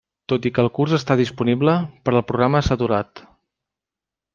[0.31, 1.77] Tot i que el curs està disponible,
[2.09, 3.27] per al programa s'ha aturat.